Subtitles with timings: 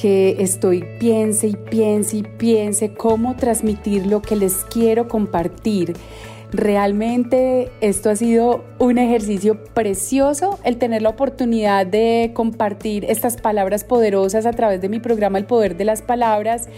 [0.00, 5.94] que estoy piense y piense y piense cómo transmitir lo que les quiero compartir.
[6.50, 13.84] Realmente esto ha sido un ejercicio precioso, el tener la oportunidad de compartir estas palabras
[13.84, 16.68] poderosas a través de mi programa El Poder de las Palabras,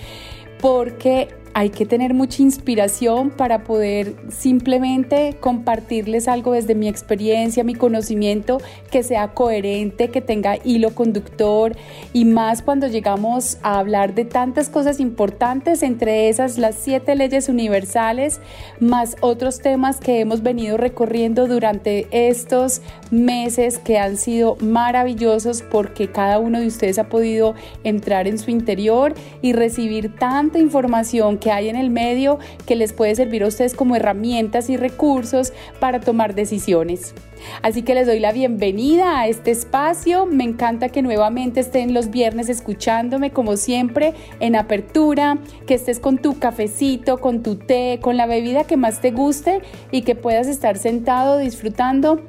[0.60, 7.76] porque hay que tener mucha inspiración para poder simplemente compartirles algo desde mi experiencia, mi
[7.76, 8.58] conocimiento,
[8.90, 11.76] que sea coherente, que tenga hilo conductor.
[12.12, 17.48] Y más cuando llegamos a hablar de tantas cosas importantes, entre esas las siete leyes
[17.48, 18.40] universales,
[18.80, 26.10] más otros temas que hemos venido recorriendo durante estos meses que han sido maravillosos porque
[26.10, 31.52] cada uno de ustedes ha podido entrar en su interior y recibir tanta información que
[31.52, 36.00] hay en el medio que les puede servir a ustedes como herramientas y recursos para
[36.00, 37.14] tomar decisiones.
[37.60, 40.24] Así que les doy la bienvenida a este espacio.
[40.24, 45.36] Me encanta que nuevamente estén los viernes escuchándome como siempre en apertura,
[45.66, 49.60] que estés con tu cafecito, con tu té, con la bebida que más te guste
[49.90, 52.22] y que puedas estar sentado disfrutando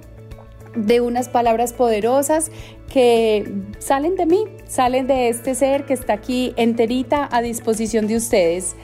[0.75, 2.51] de unas palabras poderosas
[2.91, 8.17] que salen de mí, salen de este ser que está aquí enterita a disposición de
[8.17, 8.75] ustedes.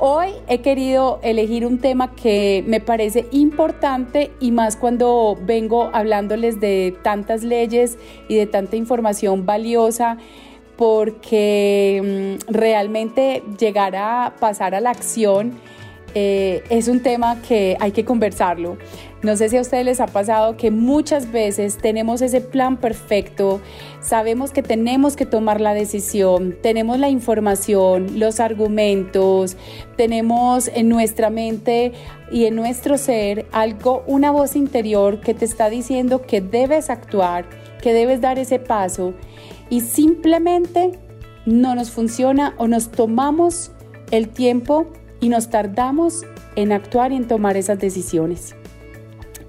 [0.00, 6.60] Hoy he querido elegir un tema que me parece importante y más cuando vengo hablándoles
[6.60, 10.16] de tantas leyes y de tanta información valiosa
[10.76, 15.54] porque mm, realmente llegar a pasar a la acción
[16.14, 18.78] eh, es un tema que hay que conversarlo.
[19.22, 23.60] No sé si a ustedes les ha pasado que muchas veces tenemos ese plan perfecto,
[24.00, 29.56] sabemos que tenemos que tomar la decisión, tenemos la información, los argumentos,
[29.96, 31.92] tenemos en nuestra mente
[32.30, 37.44] y en nuestro ser algo, una voz interior que te está diciendo que debes actuar,
[37.82, 39.14] que debes dar ese paso
[39.68, 40.92] y simplemente
[41.44, 43.72] no nos funciona o nos tomamos
[44.10, 44.86] el tiempo
[45.20, 46.24] y nos tardamos
[46.56, 48.54] en actuar y en tomar esas decisiones.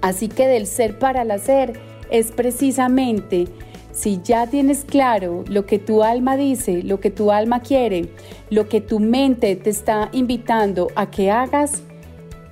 [0.00, 1.78] Así que del ser para el hacer
[2.10, 3.46] es precisamente
[3.92, 8.10] si ya tienes claro lo que tu alma dice, lo que tu alma quiere,
[8.48, 11.82] lo que tu mente te está invitando a que hagas,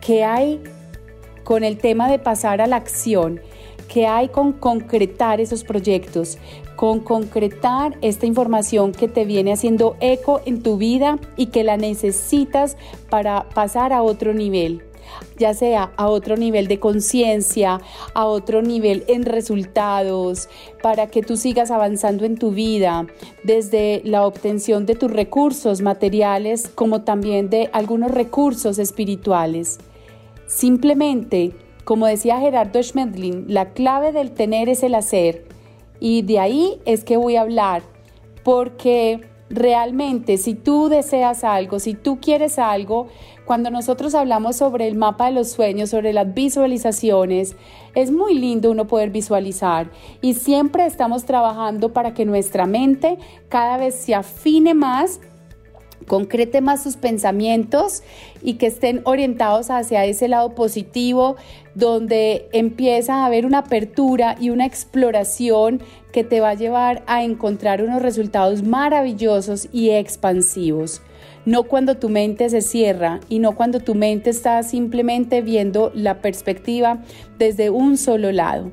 [0.01, 0.61] ¿qué hay
[1.45, 3.41] con el tema de pasar a la acción?
[3.89, 6.37] ¿Qué hay con concretar esos proyectos?
[6.79, 11.77] Con concretar esta información que te viene haciendo eco en tu vida y que la
[11.77, 12.77] necesitas
[13.11, 14.85] para pasar a otro nivel
[15.39, 17.81] ya sea a otro nivel de conciencia,
[18.13, 20.51] a otro nivel en resultados,
[20.83, 23.07] para que tú sigas avanzando en tu vida,
[23.43, 29.79] desde la obtención de tus recursos materiales como también de algunos recursos espirituales.
[30.47, 31.55] Simplemente
[31.89, 35.48] como decía Gerardo Schmedlin, la clave del tener es el hacer.
[36.01, 37.83] Y de ahí es que voy a hablar,
[38.45, 39.21] porque
[39.51, 43.09] realmente si tú deseas algo, si tú quieres algo,
[43.45, 47.57] cuando nosotros hablamos sobre el mapa de los sueños, sobre las visualizaciones,
[47.95, 49.91] es muy lindo uno poder visualizar.
[50.21, 55.21] Y siempre estamos trabajando para que nuestra mente cada vez se afine más
[56.09, 58.03] concrete más sus pensamientos
[58.43, 61.37] y que estén orientados hacia ese lado positivo
[61.77, 65.81] donde empieza a haber una apertura y una exploración
[66.13, 71.03] que te va a llevar a encontrar unos resultados maravillosos y expansivos.
[71.45, 76.21] No cuando tu mente se cierra y no cuando tu mente está simplemente viendo la
[76.21, 76.99] perspectiva
[77.39, 78.73] desde un solo lado.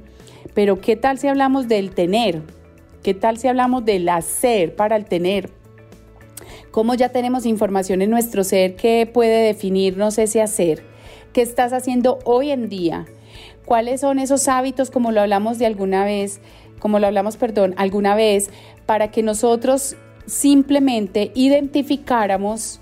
[0.56, 2.42] Pero ¿qué tal si hablamos del tener?
[3.04, 5.52] ¿Qué tal si hablamos del hacer para el tener?
[6.76, 10.84] Cómo ya tenemos información en nuestro ser que puede definirnos ese hacer.
[11.32, 13.06] ¿Qué estás haciendo hoy en día?
[13.64, 16.42] ¿Cuáles son esos hábitos, como lo hablamos de alguna vez,
[16.80, 18.50] como lo hablamos, perdón, alguna vez,
[18.86, 19.96] para que nosotros
[20.26, 22.82] simplemente identificáramos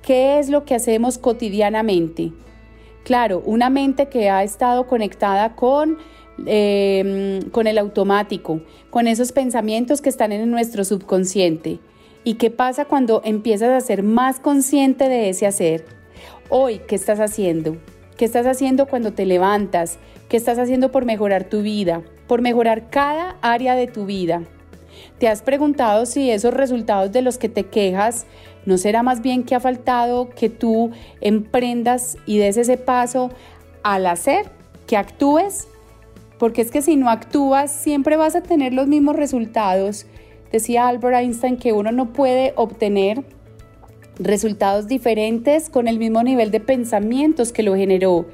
[0.00, 2.32] qué es lo que hacemos cotidianamente?
[3.04, 5.98] Claro, una mente que ha estado conectada con
[6.46, 11.78] em, con el automático, con esos pensamientos que están en nuestro subconsciente.
[12.28, 15.86] ¿Y qué pasa cuando empiezas a ser más consciente de ese hacer?
[16.50, 17.78] Hoy, ¿qué estás haciendo?
[18.18, 19.98] ¿Qué estás haciendo cuando te levantas?
[20.28, 22.02] ¿Qué estás haciendo por mejorar tu vida?
[22.26, 24.42] Por mejorar cada área de tu vida.
[25.16, 28.26] ¿Te has preguntado si esos resultados de los que te quejas
[28.66, 30.90] no será más bien que ha faltado que tú
[31.22, 33.30] emprendas y des ese paso
[33.82, 34.50] al hacer,
[34.86, 35.66] que actúes?
[36.38, 40.04] Porque es que si no actúas siempre vas a tener los mismos resultados.
[40.52, 43.24] Decía Albert Einstein que uno no puede obtener
[44.18, 48.26] resultados diferentes con el mismo nivel de pensamientos que lo generó.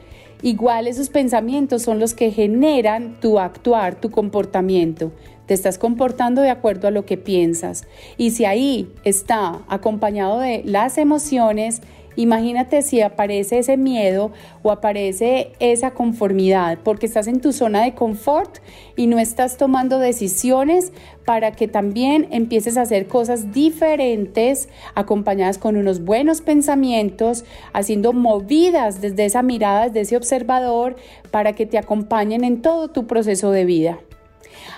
[0.42, 5.12] Igual esos pensamientos son los que generan tu actuar, tu comportamiento.
[5.46, 7.86] Te estás comportando de acuerdo a lo que piensas.
[8.16, 11.82] Y si ahí está acompañado de las emociones,
[12.16, 14.30] Imagínate si aparece ese miedo
[14.62, 18.58] o aparece esa conformidad, porque estás en tu zona de confort
[18.96, 20.92] y no estás tomando decisiones
[21.24, 29.00] para que también empieces a hacer cosas diferentes, acompañadas con unos buenos pensamientos, haciendo movidas
[29.00, 30.96] desde esa mirada, desde ese observador,
[31.30, 33.98] para que te acompañen en todo tu proceso de vida.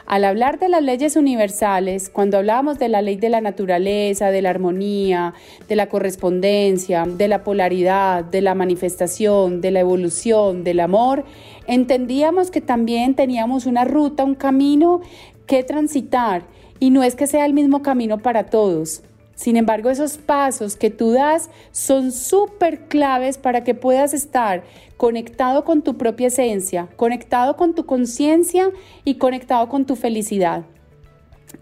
[0.06, 4.42] Al hablar de las leyes universales, cuando hablábamos de la ley de la naturaleza, de
[4.42, 5.34] la armonía,
[5.68, 11.24] de la correspondencia, de la polaridad, de la manifestación, de la evolución, del amor,
[11.66, 15.00] entendíamos que también teníamos una ruta, un camino
[15.46, 16.42] que transitar
[16.80, 19.02] y no es que sea el mismo camino para todos.
[19.36, 24.64] Sin embargo, esos pasos que tú das son súper claves para que puedas estar
[24.96, 28.70] conectado con tu propia esencia, conectado con tu conciencia
[29.04, 30.64] y conectado con tu felicidad.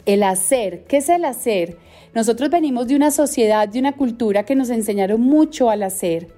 [0.06, 1.76] El hacer, ¿qué es el hacer?
[2.14, 6.28] Nosotros venimos de una sociedad, de una cultura que nos enseñaron mucho al hacer.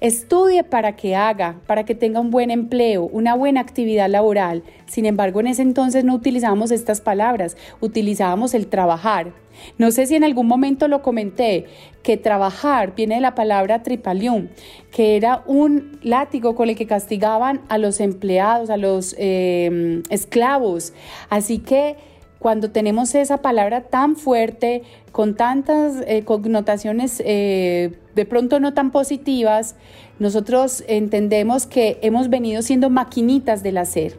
[0.00, 4.62] Estudie para que haga, para que tenga un buen empleo, una buena actividad laboral.
[4.86, 9.32] Sin embargo, en ese entonces no utilizábamos estas palabras, utilizábamos el trabajar.
[9.78, 11.66] No sé si en algún momento lo comenté,
[12.02, 14.48] que trabajar viene de la palabra tripalium,
[14.90, 20.92] que era un látigo con el que castigaban a los empleados, a los eh, esclavos.
[21.28, 21.96] Así que
[22.42, 24.82] cuando tenemos esa palabra tan fuerte,
[25.12, 29.76] con tantas eh, connotaciones eh, de pronto no tan positivas,
[30.18, 34.18] nosotros entendemos que hemos venido siendo maquinitas del hacer.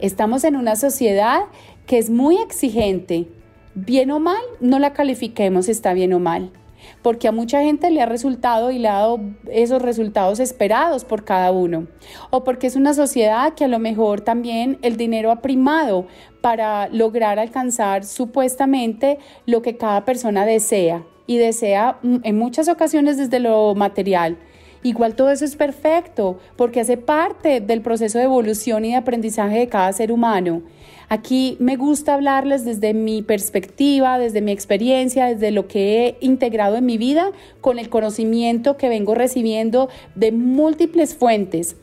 [0.00, 1.42] Estamos en una sociedad
[1.86, 3.28] que es muy exigente.
[3.74, 6.50] Bien o mal, no la califiquemos está bien o mal
[7.02, 11.24] porque a mucha gente le ha resultado y le ha dado esos resultados esperados por
[11.24, 11.86] cada uno,
[12.30, 16.06] o porque es una sociedad que a lo mejor también el dinero ha primado
[16.40, 23.16] para lograr alcanzar supuestamente lo que cada persona desea y desea mm, en muchas ocasiones
[23.16, 24.36] desde lo material.
[24.82, 29.60] Igual todo eso es perfecto porque hace parte del proceso de evolución y de aprendizaje
[29.60, 30.62] de cada ser humano.
[31.08, 36.76] Aquí me gusta hablarles desde mi perspectiva, desde mi experiencia, desde lo que he integrado
[36.76, 37.30] en mi vida
[37.60, 41.76] con el conocimiento que vengo recibiendo de múltiples fuentes.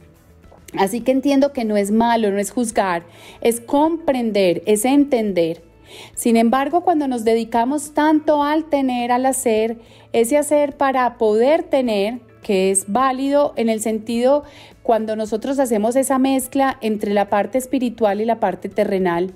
[0.78, 3.04] Así que entiendo que no es malo, no es juzgar,
[3.40, 5.67] es comprender, es entender.
[6.16, 9.78] Sin embargo, cuando nos dedicamos tanto al tener, al hacer,
[10.14, 14.44] ese hacer para poder tener, que es válido en el sentido
[14.84, 19.34] cuando nosotros hacemos esa mezcla entre la parte espiritual y la parte terrenal.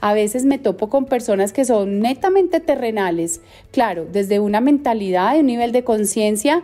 [0.00, 3.40] A veces me topo con personas que son netamente terrenales,
[3.72, 6.62] claro, desde una mentalidad y un nivel de conciencia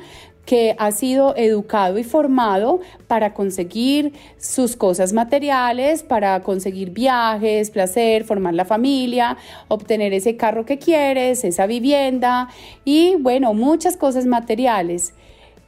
[0.51, 8.25] que ha sido educado y formado para conseguir sus cosas materiales, para conseguir viajes, placer,
[8.25, 9.37] formar la familia,
[9.69, 12.49] obtener ese carro que quieres, esa vivienda
[12.85, 15.15] y bueno, muchas cosas materiales.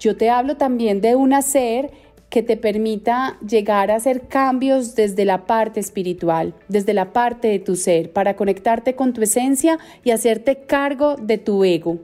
[0.01, 1.93] Yo te hablo también de un hacer
[2.29, 7.61] que te permita llegar a hacer cambios desde la parte espiritual, desde la parte de
[7.61, 12.01] tu ser, para conectarte con tu esencia y hacerte cargo de tu ego.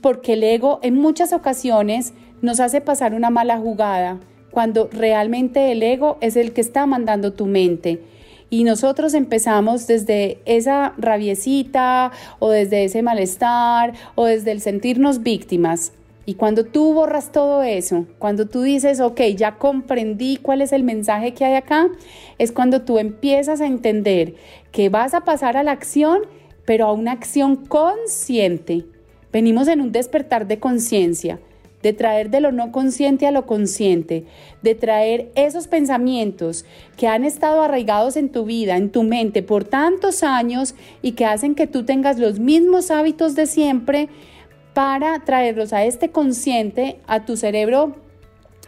[0.00, 4.18] Porque el ego en muchas ocasiones nos hace pasar una mala jugada,
[4.50, 8.02] cuando realmente el ego es el que está mandando tu mente.
[8.48, 12.10] Y nosotros empezamos desde esa rabiecita
[12.40, 15.92] o desde ese malestar o desde el sentirnos víctimas
[16.30, 20.84] y cuando tú borras todo eso, cuando tú dices, ok, ya comprendí cuál es el
[20.84, 21.88] mensaje que hay acá,
[22.38, 24.36] es cuando tú empiezas a entender
[24.70, 26.20] que vas a pasar a la acción,
[26.66, 28.84] pero a una acción consciente.
[29.32, 31.38] Venimos en un despertar de conciencia,
[31.82, 34.24] de traer de lo no consciente a lo consciente,
[34.62, 36.64] de traer esos pensamientos
[36.96, 41.24] que han estado arraigados en tu vida, en tu mente por tantos años y que
[41.24, 44.08] hacen que tú tengas los mismos hábitos de siempre
[44.74, 47.96] para traerlos a este consciente, a tu cerebro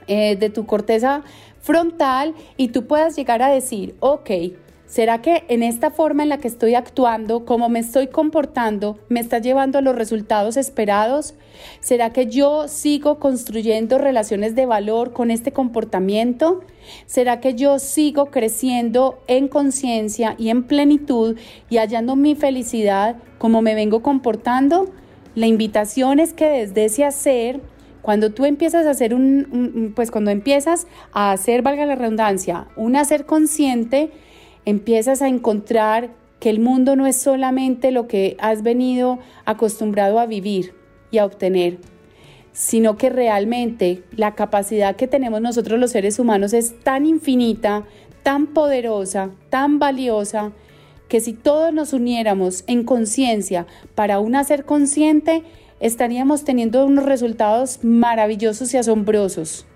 [0.06, 1.22] eh, de tu corteza
[1.60, 4.30] frontal y tú puedas llegar a decir, ok,
[4.92, 9.20] ¿Será que en esta forma en la que estoy actuando, como me estoy comportando, me
[9.20, 11.32] está llevando a los resultados esperados?
[11.80, 16.60] ¿Será que yo sigo construyendo relaciones de valor con este comportamiento?
[17.06, 21.38] ¿Será que yo sigo creciendo en conciencia y en plenitud
[21.70, 24.90] y hallando mi felicidad como me vengo comportando?
[25.34, 27.62] La invitación es que desde ese hacer,
[28.02, 32.94] cuando tú empiezas a hacer un, pues cuando empiezas a hacer, valga la redundancia, un
[32.94, 34.10] hacer consciente,
[34.64, 40.26] empiezas a encontrar que el mundo no es solamente lo que has venido acostumbrado a
[40.26, 40.74] vivir
[41.10, 41.78] y a obtener,
[42.52, 47.84] sino que realmente la capacidad que tenemos nosotros los seres humanos es tan infinita,
[48.22, 50.52] tan poderosa, tan valiosa,
[51.08, 55.44] que si todos nos uniéramos en conciencia para un hacer consciente,
[55.78, 59.66] estaríamos teniendo unos resultados maravillosos y asombrosos,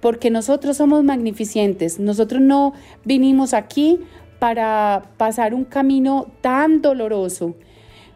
[0.00, 2.72] porque nosotros somos magnificentes, nosotros no
[3.04, 4.00] vinimos aquí
[4.40, 7.54] para pasar un camino tan doloroso.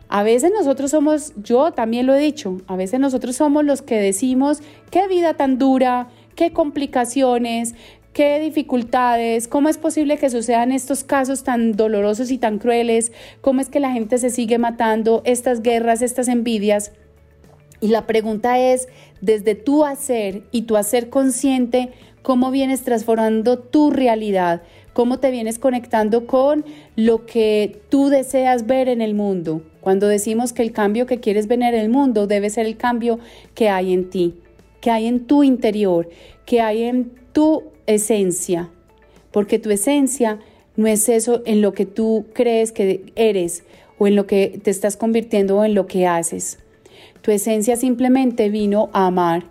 [0.09, 3.99] A veces nosotros somos, yo también lo he dicho, a veces nosotros somos los que
[3.99, 7.75] decimos, qué vida tan dura, qué complicaciones,
[8.13, 13.61] qué dificultades, cómo es posible que sucedan estos casos tan dolorosos y tan crueles, cómo
[13.61, 16.93] es que la gente se sigue matando, estas guerras, estas envidias.
[17.81, 18.89] Y la pregunta es,
[19.21, 21.91] desde tu hacer y tu hacer consciente,
[22.23, 24.63] ¿cómo vienes transformando tu realidad?
[24.95, 26.65] Cómo te vienes conectando con
[26.97, 29.63] lo que tú deseas ver en el mundo.
[29.83, 33.19] Cuando decimos que el cambio que quieres ver en el mundo debe ser el cambio
[33.55, 34.35] que hay en ti,
[34.81, 36.09] que hay en tu interior,
[36.47, 38.71] que hay en tu esencia,
[39.31, 40.39] porque tu esencia
[40.77, 43.65] no es eso en lo que tú crees que eres
[43.99, 46.59] o en lo que te estás convirtiendo o en lo que haces.
[47.21, 49.45] Tu esencia simplemente vino a amar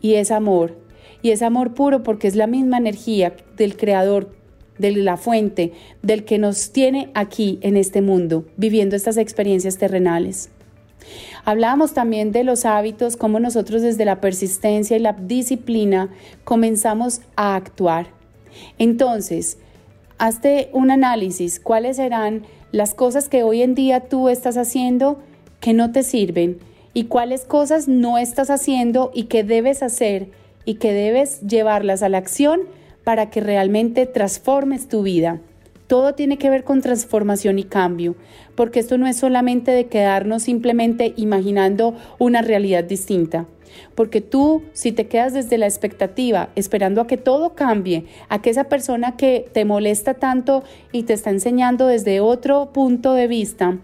[0.00, 0.76] y es amor.
[1.22, 4.35] Y es amor puro porque es la misma energía del Creador
[4.78, 10.50] de la fuente, del que nos tiene aquí en este mundo, viviendo estas experiencias terrenales.
[11.44, 16.10] Hablábamos también de los hábitos, cómo nosotros desde la persistencia y la disciplina
[16.44, 18.08] comenzamos a actuar.
[18.78, 19.58] Entonces,
[20.18, 25.20] hazte un análisis, cuáles serán las cosas que hoy en día tú estás haciendo
[25.60, 26.58] que no te sirven
[26.94, 30.30] y cuáles cosas no estás haciendo y que debes hacer
[30.64, 32.62] y que debes llevarlas a la acción
[33.06, 35.38] para que realmente transformes tu vida.
[35.86, 38.16] Todo tiene que ver con transformación y cambio,
[38.56, 43.46] porque esto no es solamente de quedarnos simplemente imaginando una realidad distinta.
[43.94, 48.50] Porque tú, si te quedas desde la expectativa, esperando a que todo cambie, a que
[48.50, 53.78] esa persona que te molesta tanto y te está enseñando desde otro punto de vista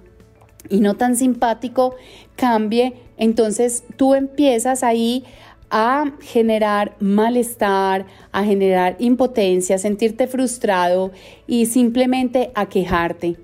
[0.68, 1.94] y no tan simpático,
[2.34, 5.22] cambie, entonces tú empiezas ahí
[5.72, 11.12] a generar malestar, a generar impotencia, sentirte frustrado
[11.46, 13.38] y simplemente a quejarte.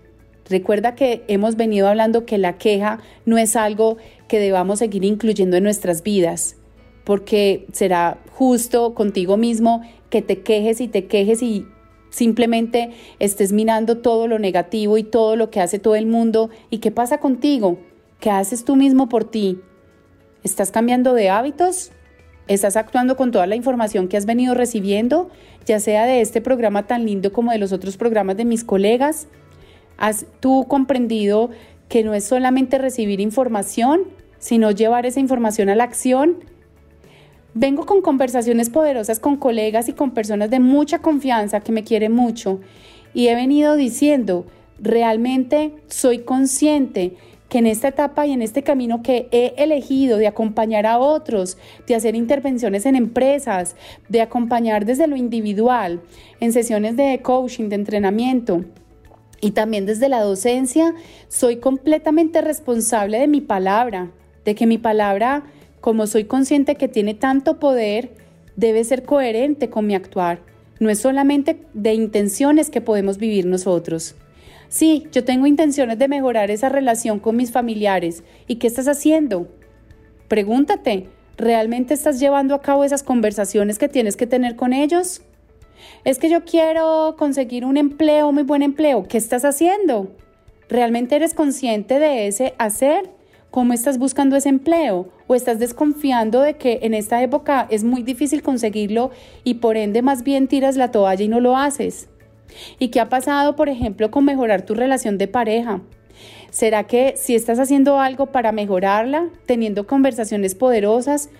[0.49, 3.97] Recuerda que hemos venido hablando que la queja no es algo
[4.29, 6.57] que debamos seguir incluyendo en nuestras vidas,
[7.05, 9.81] porque será justo contigo mismo
[10.11, 11.67] que te quejes y te quejes y
[12.11, 16.51] simplemente estés mirando todo lo negativo y todo lo que hace todo el mundo.
[16.69, 17.79] ¿Y qué pasa contigo?
[18.21, 19.61] ¿Qué haces tú mismo por ti?
[20.43, 21.93] ¿Estás cambiando de hábitos?
[22.49, 25.29] ¿Estás actuando con toda la información que has venido recibiendo,
[25.67, 29.29] ya sea de este programa tan lindo como de los otros programas de mis colegas?
[29.99, 31.51] ¿Has tú comprendido
[31.91, 34.05] que no es solamente recibir información,
[34.39, 36.37] sino llevar esa información a la acción?
[37.53, 42.13] Vengo con conversaciones poderosas con colegas y con personas de mucha confianza que me quieren
[42.13, 42.61] mucho
[43.13, 44.47] y he venido diciendo,
[44.79, 47.17] realmente soy consciente
[47.49, 51.57] que en esta etapa y en este camino que he elegido de acompañar a otros,
[51.87, 53.75] de hacer intervenciones en empresas,
[54.09, 56.03] de acompañar desde lo individual,
[56.41, 58.65] en sesiones de coaching, de entrenamiento,
[59.41, 60.95] y también desde la docencia,
[61.29, 64.11] soy completamente responsable de mi palabra,
[64.45, 65.45] de que mi palabra,
[65.81, 68.11] como soy consciente que tiene tanto poder,
[68.57, 70.41] debe ser coherente con mi actuar.
[70.81, 74.17] No es solamente de intenciones que podemos vivir nosotros.
[74.69, 78.23] Sí, yo tengo intenciones de mejorar esa relación con mis familiares.
[78.47, 79.49] ¿Y qué estás haciendo?
[80.29, 81.09] Pregúntate,
[81.39, 85.23] ¿realmente estás llevando a cabo esas conversaciones que tienes que tener con ellos?
[86.05, 89.05] Es que yo quiero conseguir un empleo, muy buen empleo.
[89.09, 90.15] ¿Qué estás haciendo?
[90.69, 93.09] ¿Realmente eres consciente de ese hacer?
[93.51, 95.09] ¿Cómo estás buscando ese empleo?
[95.29, 99.13] ¿O estás desconfiando de que en esta época es muy difícil conseguirlo
[99.45, 102.11] y por ende más bien tiras la toalla y no lo haces?
[102.79, 105.81] ¿Y qué ha pasado, por ejemplo, con mejorar tu relación de pareja?
[106.51, 111.31] ¿Será que si estás haciendo algo para mejorarla, teniendo conversaciones poderosas,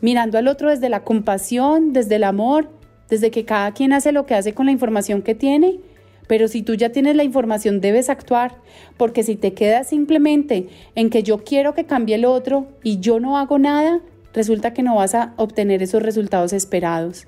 [0.00, 2.70] mirando al otro desde la compasión, desde el amor,
[3.08, 5.80] desde que cada quien hace lo que hace con la información que tiene?
[6.26, 8.56] Pero si tú ya tienes la información, debes actuar,
[8.96, 13.20] porque si te quedas simplemente en que yo quiero que cambie el otro y yo
[13.20, 14.00] no hago nada,
[14.32, 17.26] resulta que no vas a obtener esos resultados esperados.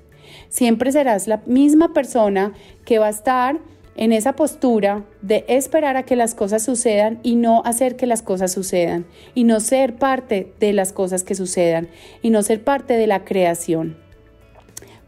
[0.49, 2.53] Siempre serás la misma persona
[2.85, 3.59] que va a estar
[3.97, 8.21] en esa postura de esperar a que las cosas sucedan y no hacer que las
[8.21, 11.89] cosas sucedan, y no ser parte de las cosas que sucedan,
[12.21, 13.97] y no ser parte de la creación.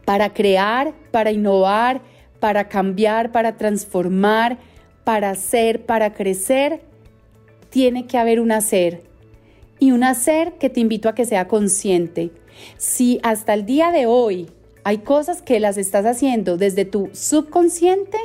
[0.04, 2.02] Para crear, para innovar,
[2.40, 4.58] para cambiar, para transformar,
[5.04, 6.82] para ser, para crecer,
[7.70, 9.04] tiene que haber un hacer.
[9.78, 12.32] Y un hacer que te invito a que sea consciente.
[12.76, 14.50] Si hasta el día de hoy
[14.90, 18.18] hay cosas que las estás haciendo desde tu subconsciente,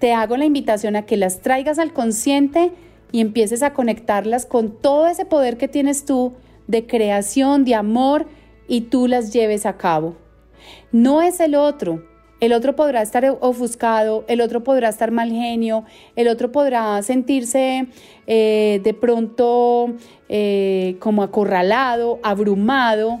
[0.00, 2.72] te hago la invitación a que las traigas al consciente
[3.12, 6.32] y empieces a conectarlas con todo ese poder que tienes tú
[6.68, 8.28] de creación, de amor,
[8.66, 10.16] y tú las lleves a cabo.
[10.90, 12.02] No es el otro,
[12.40, 15.84] el otro podrá estar ofuscado, el otro podrá estar mal genio,
[16.16, 17.88] el otro podrá sentirse
[18.26, 19.92] eh, de pronto
[20.30, 23.20] eh, como acorralado, abrumado.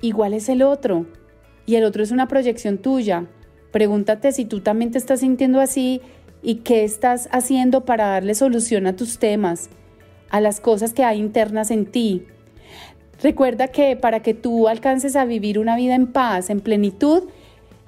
[0.00, 1.04] Igual es el otro.
[1.68, 3.26] Y el otro es una proyección tuya.
[3.72, 6.00] Pregúntate si tú también te estás sintiendo así
[6.42, 9.68] y qué estás haciendo para darle solución a tus temas,
[10.30, 12.24] a las cosas que hay internas en ti.
[13.22, 17.24] Recuerda que para que tú alcances a vivir una vida en paz, en plenitud,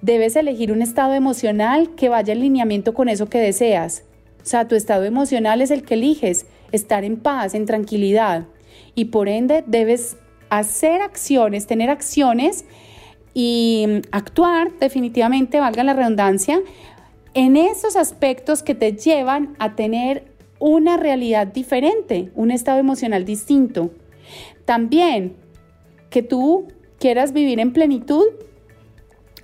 [0.03, 4.05] debes elegir un estado emocional que vaya en lineamiento con eso que deseas.
[4.43, 8.45] O sea, tu estado emocional es el que eliges, estar en paz, en tranquilidad.
[8.95, 10.19] Y por ende debes
[10.51, 12.67] hacer acciones, tener acciones
[13.35, 16.61] y actuar definitivamente, valga la redundancia,
[17.35, 20.25] en esos aspectos que te llevan a tener
[20.59, 23.91] una realidad diferente, un estado emocional distinto.
[24.65, 25.37] También
[26.11, 26.69] que tú
[26.99, 28.25] quieras vivir en plenitud,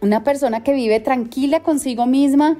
[0.00, 2.58] una persona que vive tranquila consigo misma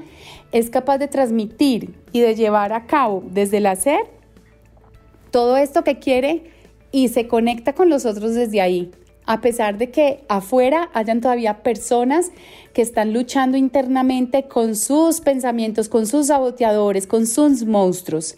[0.53, 4.01] es capaz de transmitir y de llevar a cabo desde el hacer
[5.31, 6.45] todo esto que quiere
[6.93, 8.91] y se conecta con los otros desde ahí.
[9.27, 12.31] A pesar de que afuera hayan todavía personas
[12.73, 18.37] que están luchando internamente con sus pensamientos, con sus saboteadores, con sus monstruos.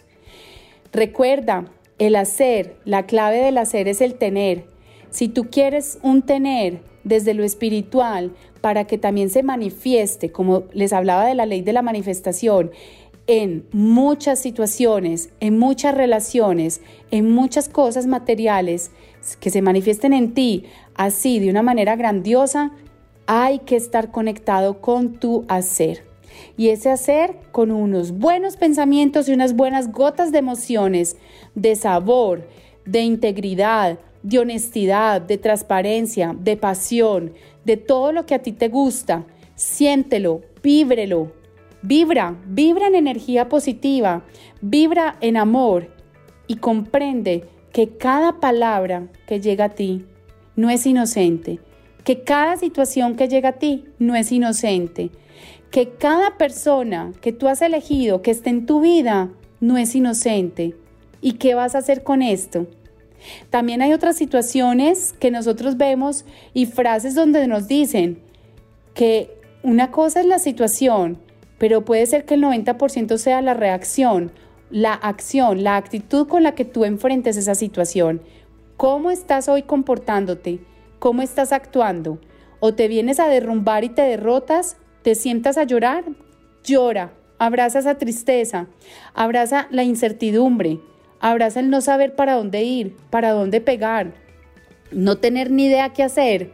[0.91, 1.65] Recuerda,
[1.99, 4.65] el hacer, la clave del hacer es el tener.
[5.11, 10.93] Si tú quieres un tener desde lo espiritual, para que también se manifieste, como les
[10.93, 12.71] hablaba de la ley de la manifestación,
[13.29, 18.89] en muchas situaciones, en muchas relaciones, en muchas cosas materiales
[19.39, 20.63] que se manifiesten en ti
[20.95, 22.71] así de una manera grandiosa,
[23.27, 26.03] hay que estar conectado con tu hacer.
[26.57, 31.15] Y ese hacer con unos buenos pensamientos y unas buenas gotas de emociones,
[31.53, 32.47] de sabor,
[32.85, 38.69] de integridad, de honestidad, de transparencia, de pasión, de todo lo que a ti te
[38.69, 39.27] gusta.
[39.53, 41.38] Siéntelo, víbrelo.
[41.81, 44.23] Vibra, vibra en energía positiva,
[44.61, 45.93] vibra en amor
[46.47, 50.05] y comprende que cada palabra que llega a ti
[50.55, 51.59] no es inocente,
[52.03, 55.11] que cada situación que llega a ti no es inocente,
[55.71, 60.75] que cada persona que tú has elegido que esté en tu vida no es inocente.
[61.21, 62.67] ¿Y qué vas a hacer con esto?
[63.49, 68.21] También hay otras situaciones que nosotros vemos y frases donde nos dicen
[68.93, 71.19] que una cosa es la situación,
[71.59, 74.31] pero puede ser que el 90% sea la reacción,
[74.71, 78.21] la acción, la actitud con la que tú enfrentes esa situación.
[78.77, 80.61] ¿Cómo estás hoy comportándote?
[80.97, 82.19] ¿Cómo estás actuando?
[82.59, 84.77] ¿O te vienes a derrumbar y te derrotas?
[85.03, 86.05] ¿Te sientas a llorar?
[86.63, 88.67] Llora, abraza esa tristeza,
[89.13, 90.79] abraza la incertidumbre,
[91.19, 94.13] Abraza el no saber para dónde ir, para dónde pegar,
[94.91, 96.51] no tener ni idea qué hacer.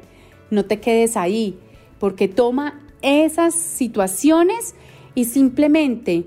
[0.49, 1.59] No te quedes ahí,
[1.99, 4.75] porque toma esas situaciones
[5.15, 6.25] y simplemente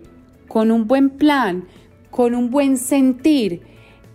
[0.48, 1.64] con un buen plan,
[2.10, 3.62] con un buen sentir,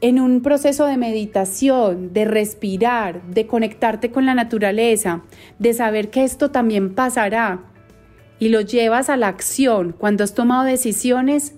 [0.01, 5.21] en un proceso de meditación, de respirar, de conectarte con la naturaleza,
[5.59, 7.63] de saber que esto también pasará
[8.38, 11.53] y lo llevas a la acción cuando has tomado decisiones,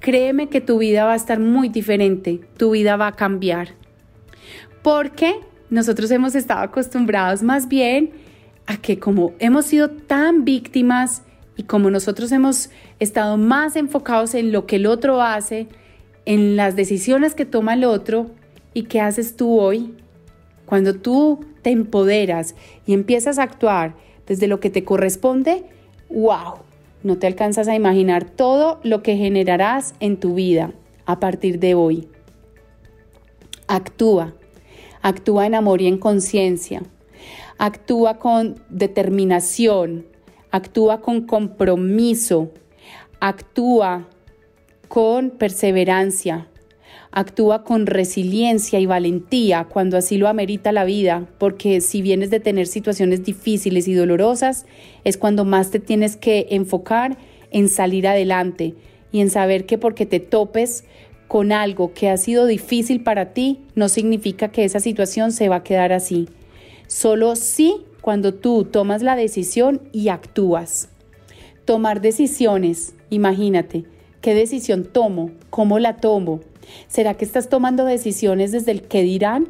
[0.00, 3.74] créeme que tu vida va a estar muy diferente, tu vida va a cambiar.
[4.82, 5.34] Porque
[5.68, 8.12] nosotros hemos estado acostumbrados más bien
[8.64, 11.23] a que como hemos sido tan víctimas
[11.56, 15.68] y como nosotros hemos estado más enfocados en lo que el otro hace,
[16.26, 18.30] en las decisiones que toma el otro,
[18.72, 19.94] ¿y qué haces tú hoy?
[20.66, 22.54] Cuando tú te empoderas
[22.86, 23.94] y empiezas a actuar
[24.26, 25.64] desde lo que te corresponde,
[26.08, 26.58] wow,
[27.02, 30.72] no te alcanzas a imaginar todo lo que generarás en tu vida
[31.06, 32.08] a partir de hoy.
[33.68, 34.34] Actúa,
[35.02, 36.82] actúa en amor y en conciencia,
[37.58, 40.06] actúa con determinación,
[40.54, 42.52] actúa con compromiso,
[43.18, 44.06] Actúa
[44.86, 46.46] con perseverancia,
[47.10, 52.38] actúa con resiliencia y valentía cuando así lo amerita la vida, porque si vienes de
[52.38, 54.66] tener situaciones difíciles y dolorosas,
[55.02, 57.16] es cuando más te tienes que enfocar
[57.50, 58.74] en salir adelante
[59.10, 60.84] y en saber que porque te topes
[61.26, 65.56] con algo que ha sido difícil para ti, no significa que esa situación se va
[65.56, 66.28] a quedar así.
[66.86, 70.90] Solo sí cuando tú tomas la decisión y actúas.
[71.64, 73.86] Tomar decisiones, imagínate,
[74.20, 75.30] ¿qué decisión tomo?
[75.48, 76.40] ¿Cómo la tomo?
[76.86, 79.48] ¿Será que estás tomando decisiones desde el qué dirán?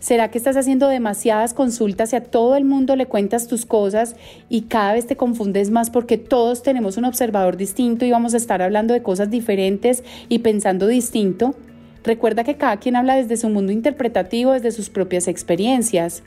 [0.00, 4.16] ¿Será que estás haciendo demasiadas consultas y a todo el mundo le cuentas tus cosas
[4.48, 8.38] y cada vez te confundes más porque todos tenemos un observador distinto y vamos a
[8.38, 11.54] estar hablando de cosas diferentes y pensando distinto?
[12.02, 16.24] Recuerda que cada quien habla desde su mundo interpretativo, desde sus propias experiencias.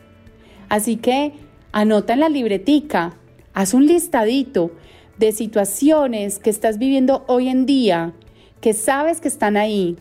[0.69, 1.33] Así que
[1.75, 3.17] anota en la libretica,
[3.53, 4.71] haz un listadito
[5.17, 8.13] de situaciones que estás viviendo hoy en día,
[8.61, 9.97] que sabes que están ahí,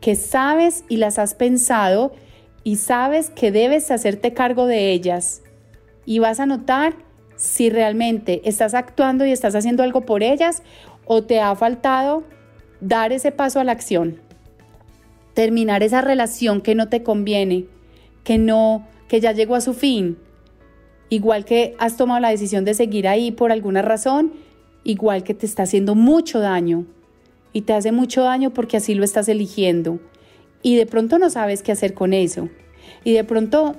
[0.00, 2.12] que sabes y las has pensado
[2.64, 5.42] y sabes que debes hacerte cargo de ellas.
[6.06, 6.96] Y vas a notar
[7.36, 10.64] si realmente estás actuando y estás haciendo algo por ellas
[11.04, 12.24] o te ha faltado
[12.80, 14.20] dar ese paso a la acción.
[15.34, 17.66] Terminar esa relación que no te conviene,
[18.24, 20.18] que no, que ya llegó a su fin.
[21.12, 24.32] Igual que has tomado la decisión de seguir ahí por alguna razón,
[24.82, 26.86] igual que te está haciendo mucho daño.
[27.52, 30.00] Y te hace mucho daño porque así lo estás eligiendo
[30.62, 32.48] y de pronto no sabes qué hacer con eso.
[33.04, 33.76] Y de pronto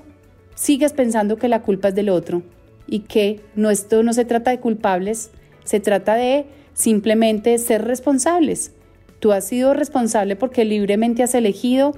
[0.54, 2.43] sigues pensando que la culpa es del otro
[2.86, 5.32] y que no, esto no se trata de culpables,
[5.63, 8.74] se trata de simplemente ser responsables.
[9.17, 11.96] Tú has sido responsable porque libremente has elegido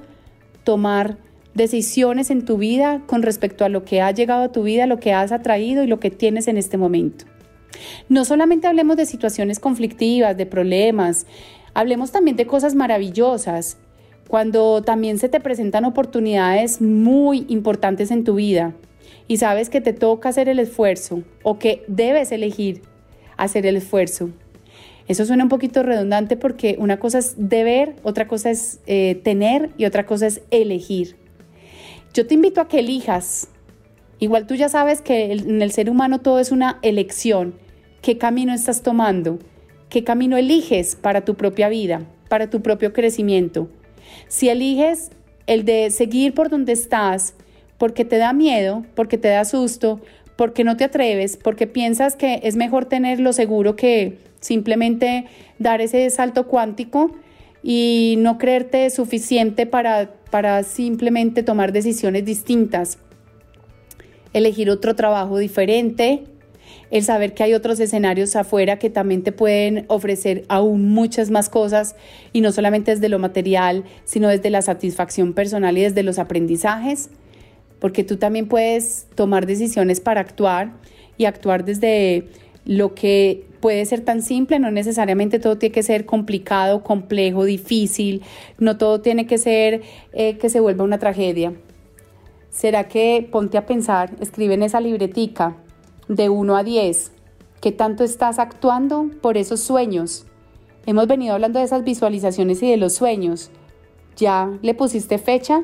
[0.64, 1.18] tomar
[1.56, 5.00] decisiones en tu vida con respecto a lo que ha llegado a tu vida, lo
[5.00, 7.24] que has atraído y lo que tienes en este momento.
[8.08, 11.26] No solamente hablemos de situaciones conflictivas, de problemas,
[11.74, 13.78] hablemos también de cosas maravillosas
[14.28, 18.74] cuando también se te presentan oportunidades muy importantes en tu vida
[19.28, 22.82] y sabes que te toca hacer el esfuerzo o que debes elegir
[23.36, 24.30] hacer el esfuerzo.
[25.08, 29.70] Eso suena un poquito redundante porque una cosa es deber, otra cosa es eh, tener
[29.76, 31.16] y otra cosa es elegir.
[32.16, 33.48] Yo te invito a que elijas.
[34.20, 37.56] Igual tú ya sabes que en el ser humano todo es una elección.
[38.00, 39.38] ¿Qué camino estás tomando?
[39.90, 43.68] ¿Qué camino eliges para tu propia vida, para tu propio crecimiento?
[44.28, 45.10] Si eliges
[45.46, 47.34] el de seguir por donde estás
[47.76, 50.00] porque te da miedo, porque te da susto,
[50.36, 55.26] porque no te atreves, porque piensas que es mejor tenerlo seguro que simplemente
[55.58, 57.14] dar ese salto cuántico
[57.62, 62.98] y no creerte suficiente para, para simplemente tomar decisiones distintas,
[64.32, 66.24] elegir otro trabajo diferente,
[66.90, 71.48] el saber que hay otros escenarios afuera que también te pueden ofrecer aún muchas más
[71.48, 71.96] cosas
[72.32, 77.10] y no solamente desde lo material, sino desde la satisfacción personal y desde los aprendizajes,
[77.80, 80.72] porque tú también puedes tomar decisiones para actuar
[81.18, 82.28] y actuar desde
[82.66, 88.22] lo que puede ser tan simple, no necesariamente todo tiene que ser complicado, complejo, difícil,
[88.58, 91.54] no todo tiene que ser eh, que se vuelva una tragedia.
[92.50, 95.56] ¿Será que ponte a pensar, escribe en esa libretica,
[96.08, 97.12] de 1 a 10,
[97.60, 100.26] ¿qué tanto estás actuando por esos sueños?
[100.86, 103.50] Hemos venido hablando de esas visualizaciones y de los sueños.
[104.16, 105.62] ¿Ya le pusiste fecha?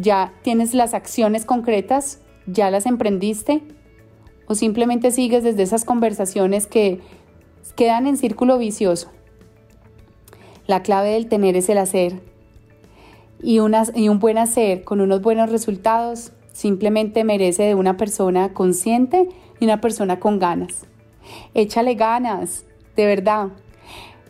[0.00, 2.20] ¿Ya tienes las acciones concretas?
[2.46, 3.62] ¿Ya las emprendiste?
[4.48, 7.00] ¿O simplemente sigues desde esas conversaciones que
[7.76, 9.10] quedan en círculo vicioso?
[10.66, 12.20] La clave del tener es el hacer.
[13.42, 19.28] Y, un buen hacer con unos buenos resultados simplemente merece de una persona consciente
[19.60, 20.86] y una persona con ganas.
[21.54, 22.64] Échale ganas,
[22.96, 23.48] de verdad.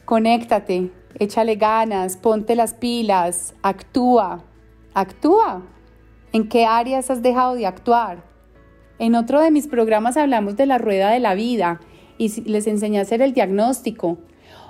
[0.05, 4.45] Conéctate, échale ganas, ponte las pilas, actúa,
[4.95, 5.63] actúa.
[6.33, 8.28] ¿En qué áreas has dejado de actuar?
[8.99, 11.81] En otro de mis programas hablamos de la rueda de la vida
[12.19, 14.19] y les enseñé a hacer el diagnóstico.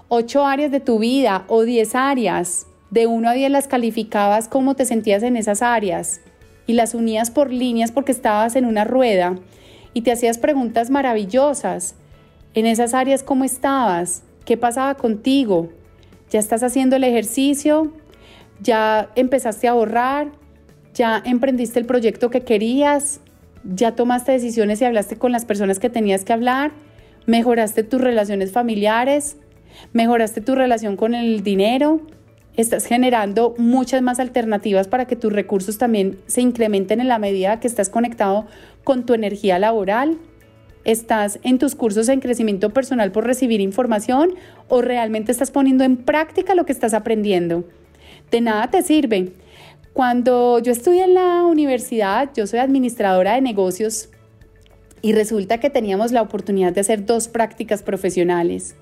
[0.08, 2.66] Ocho áreas de tu vida o diez áreas.
[2.90, 6.20] De uno a diez las calificabas cómo te sentías en esas áreas
[6.66, 9.36] y las unías por líneas porque estabas en una rueda
[9.94, 11.94] y te hacías preguntas maravillosas.
[12.54, 14.22] En esas áreas, ¿cómo estabas?
[14.44, 15.70] ¿Qué pasaba contigo?
[16.30, 17.92] ¿Ya estás haciendo el ejercicio?
[18.60, 20.28] ¿Ya empezaste a ahorrar?
[20.94, 23.20] ¿Ya emprendiste el proyecto que querías?
[23.64, 26.72] ¿Ya tomaste decisiones y hablaste con las personas que tenías que hablar?
[27.26, 29.36] ¿Mejoraste tus relaciones familiares?
[29.92, 32.00] ¿Mejoraste tu relación con el dinero?
[32.58, 37.60] estás generando muchas más alternativas para que tus recursos también se incrementen en la medida
[37.60, 38.46] que estás conectado
[38.82, 40.18] con tu energía laboral.
[40.84, 44.34] ¿Estás en tus cursos en crecimiento personal por recibir información
[44.66, 47.64] o realmente estás poniendo en práctica lo que estás aprendiendo?
[48.32, 49.32] De nada te sirve.
[49.98, 54.10] Cuando yo estudié en la universidad, yo soy administradora de negocios
[55.02, 58.76] y resulta que teníamos la oportunidad de hacer dos prácticas profesionales.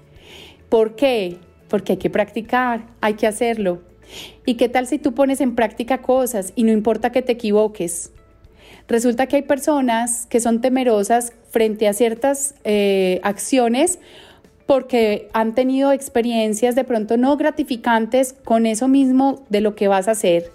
[0.68, 1.38] ¿Por qué?
[1.68, 3.81] Porque hay que practicar, hay que hacerlo.
[4.44, 8.12] ¿Y qué tal si tú pones en práctica cosas y no importa que te equivoques?
[8.87, 14.00] Resulta que hay personas que son temerosas frente a ciertas eh, acciones
[14.66, 20.09] porque han tenido experiencias de pronto no gratificantes con eso mismo de lo que vas
[20.09, 20.55] a hacer.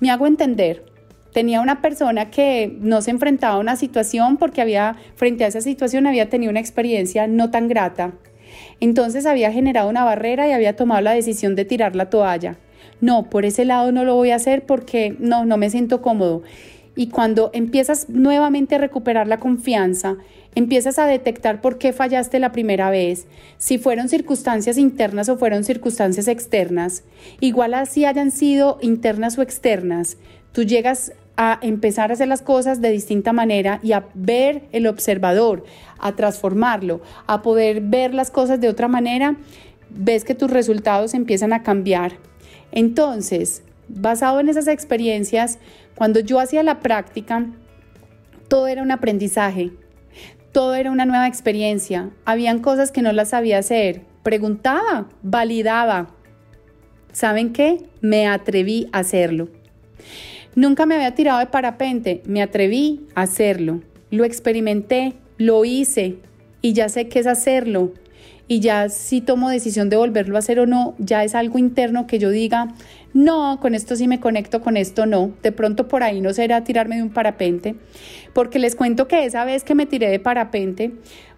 [0.00, 0.84] Me hago entender.
[1.32, 5.60] Tenía una persona que no se enfrentaba a una situación porque había, frente a esa
[5.60, 8.14] situación, había tenido una experiencia no tan grata.
[8.80, 12.56] Entonces había generado una barrera y había tomado la decisión de tirar la toalla.
[13.00, 16.42] No, por ese lado no lo voy a hacer porque no, no me siento cómodo.
[16.96, 20.16] Y cuando empiezas nuevamente a recuperar la confianza,
[20.54, 23.26] empiezas a detectar por qué fallaste la primera vez,
[23.58, 27.04] si fueron circunstancias internas o fueron circunstancias externas,
[27.40, 30.16] igual así hayan sido internas o externas,
[30.52, 34.86] tú llegas a empezar a hacer las cosas de distinta manera y a ver el
[34.86, 35.64] observador,
[35.98, 39.36] a transformarlo, a poder ver las cosas de otra manera,
[39.88, 42.12] ves que tus resultados empiezan a cambiar.
[42.72, 45.58] Entonces, basado en esas experiencias,
[45.94, 47.46] cuando yo hacía la práctica,
[48.48, 49.70] todo era un aprendizaje,
[50.52, 52.10] todo era una nueva experiencia.
[52.24, 54.02] Habían cosas que no las sabía hacer.
[54.22, 56.10] Preguntaba, validaba.
[57.12, 57.84] ¿Saben qué?
[58.00, 59.48] Me atreví a hacerlo.
[60.54, 63.82] Nunca me había tirado de parapente, me atreví a hacerlo.
[64.10, 66.16] Lo experimenté, lo hice
[66.60, 67.92] y ya sé qué es hacerlo.
[68.48, 72.08] Y ya si tomo decisión de volverlo a hacer o no, ya es algo interno
[72.08, 72.74] que yo diga,
[73.12, 75.32] no, con esto sí me conecto, con esto no.
[75.42, 77.74] De pronto por ahí no será tirarme de un parapente,
[78.32, 80.92] porque les cuento que esa vez que me tiré de parapente,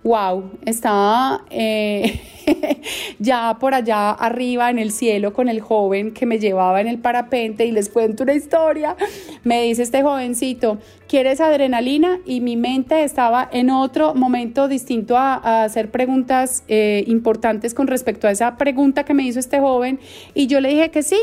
[0.05, 2.21] wow, estaba eh,
[3.19, 6.99] ya por allá arriba en el cielo con el joven que me llevaba en el
[6.99, 8.97] parapente y les cuento una historia.
[9.43, 12.19] Me dice este jovencito, ¿quieres adrenalina?
[12.27, 18.29] Y mi mente estaba en otro momento distinto a, hacer preguntas eh, importantes con respecto
[18.29, 20.01] a esa pregunta que me hizo este joven
[20.35, 21.19] y yo le dije que sí,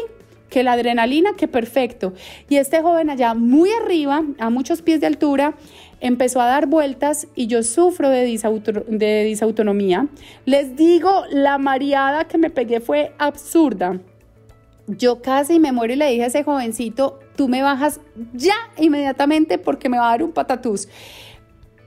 [0.50, 2.14] que la adrenalina, que perfecto.
[2.50, 5.56] Y este joven allá muy arriba, a muchos pies de altura,
[6.02, 8.22] empezó a dar vueltas y yo sufro de,
[8.88, 10.08] de disautonomía.
[10.46, 14.00] Les digo, la mareada que me pegué fue absurda.
[14.88, 18.02] Yo casi me muero y le dije a ese jovencito, tú me bajas
[18.34, 20.88] ya inmediatamente porque me va a dar un patatús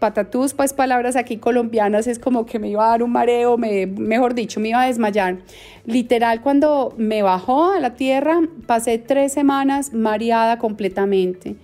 [0.03, 3.87] patatús, pues palabras aquí colombianas, es como que me iba a dar un mareo, me,
[3.87, 5.37] mejor dicho, me iba a desmayar.
[5.87, 11.55] Literal, cuando me bajó a la tierra, pasé tres semanas mareada completamente.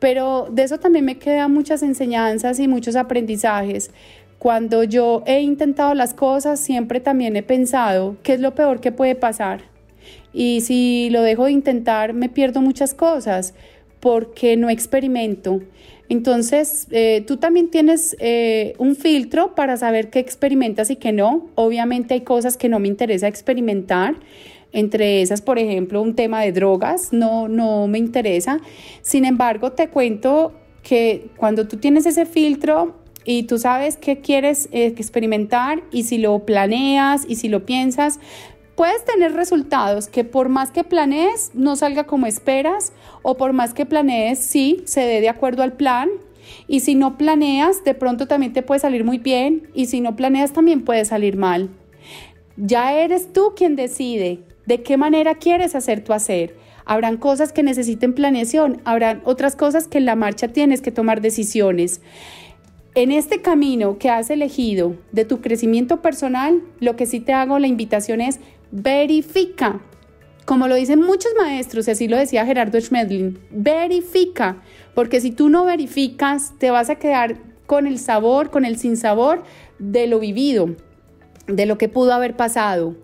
[0.00, 3.92] Pero de eso también me quedan muchas enseñanzas y muchos aprendizajes.
[4.40, 8.90] Cuando yo he intentado las cosas, siempre también he pensado qué es lo peor que
[8.90, 9.60] puede pasar.
[10.32, 13.54] Y si lo dejo de intentar, me pierdo muchas cosas
[14.00, 15.60] porque no experimento.
[16.08, 21.48] Entonces, eh, tú también tienes eh, un filtro para saber qué experimentas y qué no.
[21.54, 24.14] Obviamente hay cosas que no me interesa experimentar.
[24.72, 28.60] Entre esas, por ejemplo, un tema de drogas, no, no me interesa.
[29.00, 34.68] Sin embargo, te cuento que cuando tú tienes ese filtro y tú sabes qué quieres
[34.72, 38.20] eh, experimentar y si lo planeas y si lo piensas,
[38.76, 42.92] Puedes tener resultados que por más que planees no salga como esperas
[43.28, 46.08] o por más que planees sí se dé de acuerdo al plan.
[46.68, 50.14] Y si no planeas, de pronto también te puede salir muy bien y si no
[50.14, 51.68] planeas también puede salir mal.
[52.56, 56.56] Ya eres tú quien decide de qué manera quieres hacer tu hacer.
[56.84, 61.20] Habrán cosas que necesiten planeación, habrán otras cosas que en la marcha tienes que tomar
[61.20, 62.02] decisiones.
[62.94, 67.58] En este camino que has elegido de tu crecimiento personal, lo que sí te hago
[67.58, 68.38] la invitación es
[68.70, 69.80] verifica.
[70.46, 74.62] Como lo dicen muchos maestros, y así lo decía Gerardo Schmedlin, verifica,
[74.94, 79.42] porque si tú no verificas, te vas a quedar con el sabor, con el sinsabor
[79.80, 80.70] de lo vivido,
[81.48, 82.94] de lo que pudo haber pasado.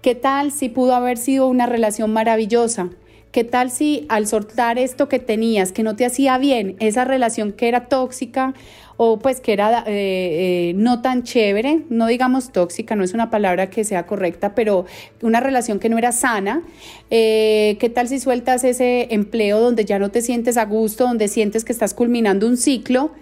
[0.00, 2.88] ¿Qué tal si pudo haber sido una relación maravillosa?
[3.30, 7.52] ¿Qué tal si al soltar esto que tenías, que no te hacía bien, esa relación
[7.52, 8.54] que era tóxica
[8.96, 13.30] o pues que era eh, eh, no tan chévere, no digamos tóxica, no es una
[13.30, 14.86] palabra que sea correcta, pero
[15.22, 16.62] una relación que no era sana,
[17.10, 21.28] eh, ¿qué tal si sueltas ese empleo donde ya no te sientes a gusto, donde
[21.28, 23.12] sientes que estás culminando un ciclo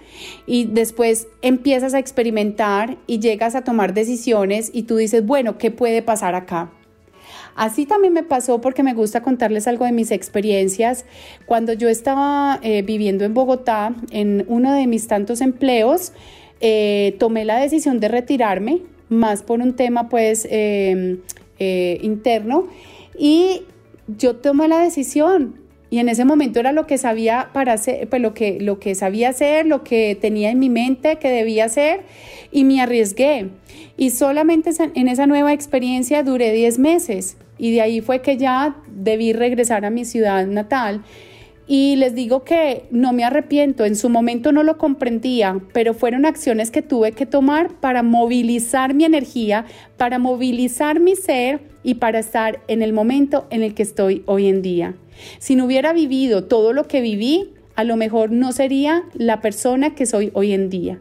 [0.47, 5.73] y después empiezas a experimentar y llegas a tomar decisiones y tú dices, bueno, ¿qué
[5.73, 6.71] puede pasar acá?
[7.57, 11.07] Así también me pasó porque me gusta contarles algo de mis experiencias.
[11.47, 16.13] Cuando yo estaba eh, viviendo en Bogotá, en uno de mis tantos empleos,
[16.61, 21.21] eh, tomé la decisión de retirarme, más por un tema pues em,
[21.59, 22.69] eh, interno,
[23.19, 23.63] y
[24.07, 25.63] yo tomé la decisión.
[25.89, 28.95] Y en ese momento era lo que sabía para hacer, pues lo que, lo que
[28.95, 32.03] sabía hacer, lo que tenía en mi mente que debía hacer,
[32.53, 33.49] y me arriesgué.
[33.97, 37.39] Y solamente en esa nueva experiencia duré 10 meses.
[37.59, 41.03] Y de ahí fue que ya debí regresar a mi ciudad natal.
[41.69, 46.25] Y les digo que no me arrepiento, en su momento no lo comprendía, pero fueron
[46.25, 49.65] acciones que tuve que tomar para movilizar mi energía,
[49.97, 54.47] para movilizar mi ser y para estar en el momento en el que estoy hoy
[54.47, 54.95] en día.
[55.39, 59.95] Si no hubiera vivido todo lo que viví, a lo mejor no sería la persona
[59.95, 61.01] que soy hoy en día.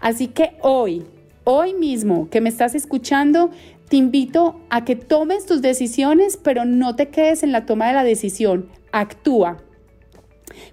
[0.00, 1.04] Así que hoy,
[1.44, 3.50] hoy mismo que me estás escuchando,
[3.92, 7.92] te invito a que tomes tus decisiones, pero no te quedes en la toma de
[7.92, 8.70] la decisión.
[8.90, 9.58] Actúa.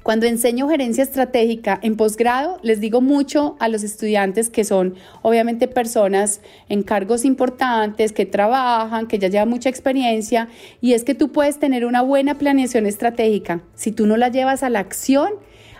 [0.03, 5.67] Cuando enseño gerencia estratégica en posgrado, les digo mucho a los estudiantes que son obviamente
[5.67, 10.47] personas en cargos importantes, que trabajan, que ya llevan mucha experiencia,
[10.79, 13.61] y es que tú puedes tener una buena planeación estratégica.
[13.75, 15.33] Si tú no la llevas a la acción,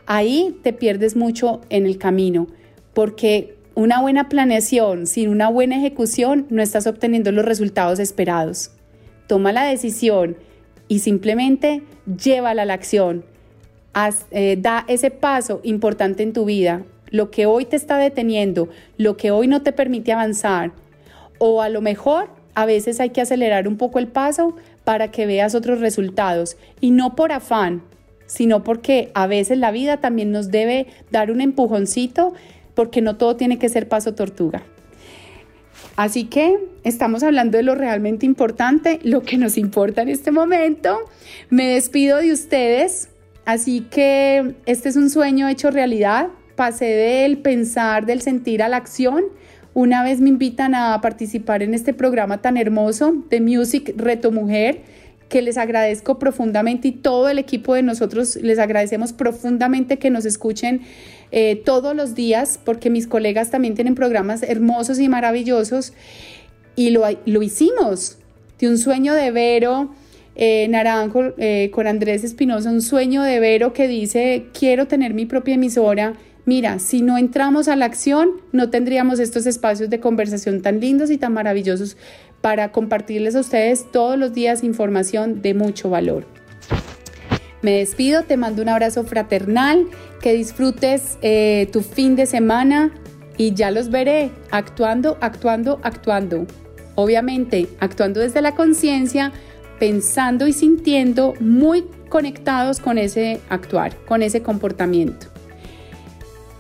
[0.08, 2.48] ahí te pierdes mucho en el camino,
[2.94, 8.72] porque una buena planeación sin una buena ejecución no estás obteniendo los resultados esperados.
[9.26, 10.36] Toma la decisión
[10.90, 13.24] y simplemente llévala a la acción.
[14.32, 19.16] Eh, da ese paso importante en tu vida, lo que hoy te está deteniendo, lo
[19.16, 20.74] que hoy no te permite avanzar.
[21.38, 25.26] O a lo mejor a veces hay que acelerar un poco el paso para que
[25.26, 27.84] veas otros resultados y no por afán,
[28.26, 32.34] sino porque a veces la vida también nos debe dar un empujoncito
[32.80, 34.64] porque no todo tiene que ser paso tortuga.
[35.98, 40.98] Así que estamos hablando de lo realmente importante, lo que nos importa en este momento.
[41.50, 43.10] Me despido de ustedes,
[43.44, 46.30] así que este es un sueño hecho realidad.
[46.56, 49.26] Pasé del pensar, del sentir a la acción.
[49.74, 54.84] Una vez me invitan a participar en este programa tan hermoso de Music Reto Mujer
[55.28, 60.26] que les agradezco profundamente y todo el equipo de nosotros les agradecemos profundamente que nos
[60.26, 60.82] escuchen
[61.32, 65.94] eh, todos los días, porque mis colegas también tienen programas hermosos y maravillosos,
[66.76, 68.18] y lo, lo hicimos,
[68.60, 69.90] de un sueño de Vero.
[70.42, 75.26] Eh, Naranjo eh, con Andrés Espinosa, un sueño de Vero que dice, quiero tener mi
[75.26, 76.14] propia emisora.
[76.46, 81.12] Mira, si no entramos a la acción, no tendríamos estos espacios de conversación tan lindos
[81.12, 81.98] y tan maravillosos
[82.40, 86.26] para compartirles a ustedes todos los días información de mucho valor.
[87.62, 89.88] Me despido, te mando un abrazo fraternal,
[90.22, 92.92] que disfrutes eh, tu fin de semana
[93.38, 96.46] y ya los veré actuando, actuando, actuando.
[96.96, 99.32] Obviamente, actuando desde la conciencia,
[99.80, 105.28] pensando y sintiendo muy conectados con ese actuar, con ese comportamiento.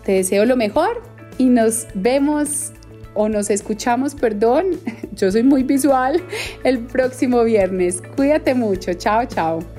[0.05, 1.01] Te deseo lo mejor
[1.37, 2.71] y nos vemos
[3.13, 4.79] o nos escuchamos, perdón,
[5.13, 6.21] yo soy muy visual,
[6.63, 8.01] el próximo viernes.
[8.15, 9.78] Cuídate mucho, chao, chao.